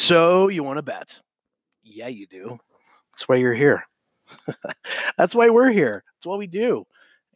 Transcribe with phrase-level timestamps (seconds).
[0.00, 1.20] So you want to bet?
[1.84, 2.58] Yeah, you do.
[3.12, 3.84] That's why you're here.
[5.18, 6.02] That's why we're here.
[6.16, 6.86] That's what we do.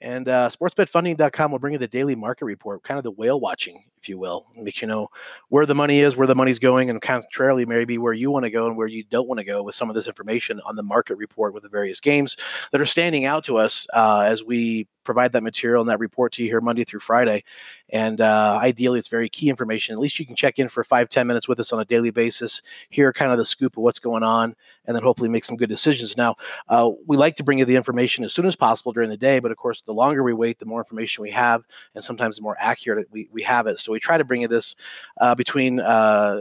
[0.01, 3.85] And uh, sportsbetfunding.com will bring you the daily market report, kind of the whale watching,
[4.05, 5.09] if you will, make you know
[5.49, 8.51] where the money is, where the money's going, and contrarily, maybe where you want to
[8.51, 10.83] go and where you don't want to go with some of this information on the
[10.83, 12.37] market report with the various games
[12.71, 16.33] that are standing out to us uh, as we provide that material and that report
[16.33, 17.45] to you here Monday through Friday.
[17.91, 19.93] And uh, ideally, it's very key information.
[19.93, 22.11] At least you can check in for five, ten minutes with us on a daily
[22.11, 25.57] basis, hear kind of the scoop of what's going on, and then hopefully make some
[25.57, 26.17] good decisions.
[26.17, 26.37] Now,
[26.69, 29.39] uh, we like to bring you the information as soon as possible during the day,
[29.39, 31.63] but of course, the longer we wait, the more information we have,
[31.95, 33.79] and sometimes the more accurate we, we have it.
[33.79, 34.77] So we try to bring you this
[35.21, 36.41] uh, between uh,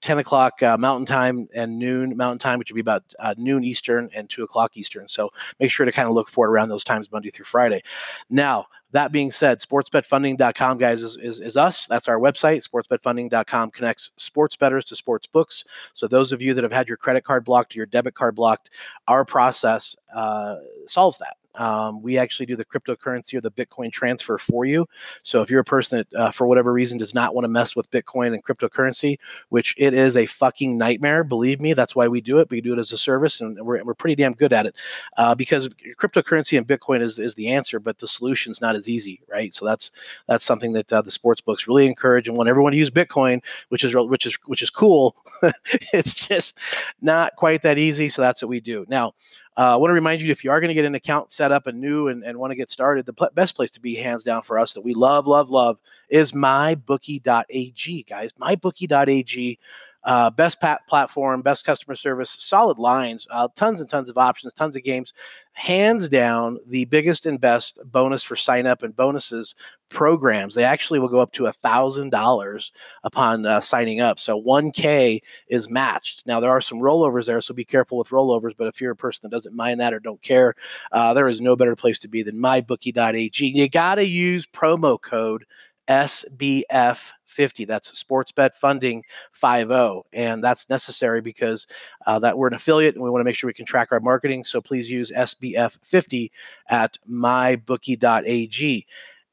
[0.00, 3.64] 10 o'clock uh, Mountain Time and noon Mountain Time, which would be about uh, noon
[3.64, 5.08] Eastern and 2 o'clock Eastern.
[5.08, 7.82] So make sure to kind of look for it around those times, Monday through Friday.
[8.30, 11.86] Now, that being said, sportsbetfunding.com, guys, is, is, is, us.
[11.86, 12.66] That's our website.
[12.66, 15.64] Sportsbetfunding.com connects sports bettors to sports books.
[15.92, 18.70] So, those of you that have had your credit card blocked your debit card blocked,
[19.08, 21.36] our process uh, solves that.
[21.56, 24.86] Um, we actually do the cryptocurrency or the Bitcoin transfer for you.
[25.22, 27.74] So if you're a person that, uh, for whatever reason, does not want to mess
[27.74, 29.18] with Bitcoin and cryptocurrency,
[29.48, 32.50] which it is a fucking nightmare, believe me, that's why we do it.
[32.50, 34.76] We do it as a service, and we're, we're pretty damn good at it
[35.16, 35.68] uh, because
[35.98, 39.52] cryptocurrency and Bitcoin is, is the answer, but the solution is not as easy, right?
[39.54, 39.92] So that's
[40.26, 43.42] that's something that uh, the sports books really encourage and want everyone to use Bitcoin,
[43.68, 45.16] which is which is which is cool.
[45.92, 46.58] it's just
[47.00, 48.08] not quite that easy.
[48.08, 49.14] So that's what we do now.
[49.58, 51.50] Uh, I want to remind you if you are going to get an account set
[51.50, 53.94] up and new and, and want to get started, the pl- best place to be,
[53.94, 55.78] hands down, for us that we love, love, love
[56.10, 58.32] is mybookie.ag, guys.
[58.34, 59.58] Mybookie.ag
[60.06, 64.52] uh, best pat- platform, best customer service, solid lines, uh, tons and tons of options,
[64.52, 65.12] tons of games.
[65.52, 69.56] Hands down, the biggest and best bonus for sign up and bonuses
[69.88, 70.54] programs.
[70.54, 74.20] They actually will go up to a thousand dollars upon uh, signing up.
[74.20, 76.24] So 1K is matched.
[76.24, 78.52] Now there are some rollovers there, so be careful with rollovers.
[78.56, 80.54] But if you're a person that doesn't mind that or don't care,
[80.92, 83.44] uh, there is no better place to be than mybookie.ag.
[83.44, 85.44] You got to use promo code
[85.88, 87.64] SBF 50.
[87.64, 90.02] That's sports bet funding 50.
[90.12, 91.66] And that's necessary because
[92.06, 94.00] uh, that we're an affiliate and we want to make sure we can track our
[94.00, 94.44] marketing.
[94.44, 96.32] So please use SBF 50
[96.68, 98.86] at mybookie.ag.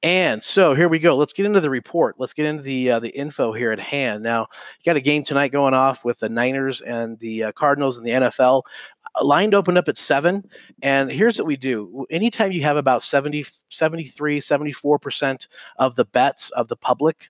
[0.03, 1.15] And so here we go.
[1.15, 2.15] Let's get into the report.
[2.17, 4.21] Let's get into the uh, the info here at hand.
[4.21, 7.97] Now, you got a game tonight going off with the Niners and the uh, Cardinals
[7.97, 8.63] and the NFL
[9.22, 10.44] lined opened up at seven.
[10.81, 15.47] And here's what we do anytime you have about 70, 73, 74%
[15.78, 17.29] of the bets of the public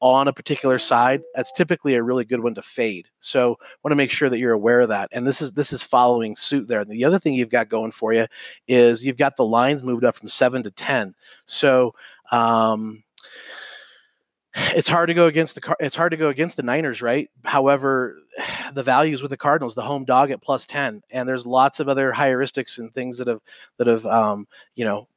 [0.00, 3.08] on a particular side, that's typically a really good one to fade.
[3.20, 5.08] So want to make sure that you're aware of that.
[5.12, 6.80] And this is this is following suit there.
[6.80, 8.26] And the other thing you've got going for you
[8.68, 11.14] is you've got the lines moved up from seven to 10.
[11.46, 11.94] So
[12.32, 13.02] um,
[14.74, 17.30] it's hard to go against the it's hard to go against the Niners, right?
[17.44, 18.18] However,
[18.74, 21.88] the values with the Cardinals, the home dog at plus ten, and there's lots of
[21.88, 23.40] other heuristics and things that have
[23.78, 25.08] that have um, you know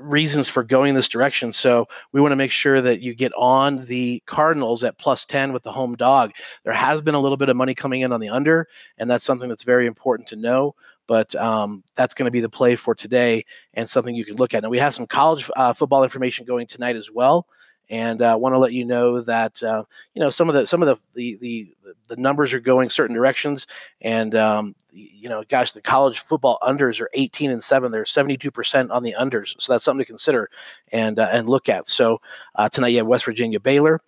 [0.00, 1.52] reasons for going this direction.
[1.52, 5.52] So we want to make sure that you get on the Cardinals at plus 10
[5.52, 6.30] with the home dog.
[6.62, 8.68] There has been a little bit of money coming in on the under,
[8.98, 10.76] and that's something that's very important to know.
[11.08, 13.44] But um, that's going to be the play for today
[13.74, 14.62] and something you can look at.
[14.62, 17.48] And we have some college uh, football information going tonight as well
[17.90, 19.82] and I uh, want to let you know that uh,
[20.14, 21.74] you know some of the some of the, the the
[22.08, 23.66] the, numbers are going certain directions,
[24.00, 27.92] and um, you know, gosh, the college football unders are 18 and seven.
[27.92, 30.50] They're 72 percent on the unders, so that's something to consider
[30.92, 31.88] and uh, and look at.
[31.88, 32.20] So
[32.54, 34.00] uh, tonight you have West Virginia Baylor.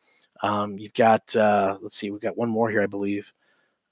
[0.42, 3.32] Um, you've got uh, let's see, we've got one more here, I believe.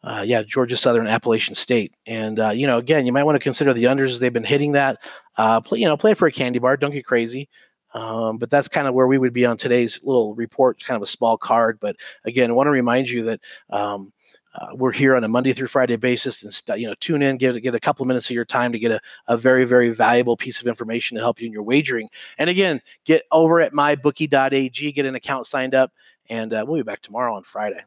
[0.02, 3.42] Uh, yeah, Georgia Southern Appalachian State, and uh, you know, again, you might want to
[3.42, 5.02] consider the unders as they've been hitting that.
[5.36, 6.76] Uh, play, you know, play for a candy bar.
[6.76, 7.48] Don't get crazy.
[7.92, 11.02] Um, but that's kind of where we would be on today's little report, kind of
[11.02, 11.78] a small card.
[11.80, 13.40] But again, I want to remind you that
[13.70, 14.12] um,
[14.54, 17.36] uh, we're here on a Monday through Friday basis, and st- you know, tune in,
[17.36, 19.90] get get a couple of minutes of your time to get a, a very very
[19.90, 22.08] valuable piece of information to help you in your wagering.
[22.38, 25.92] And again, get over at mybookie.ag, get an account signed up,
[26.28, 27.80] and uh, we'll be back tomorrow on Friday.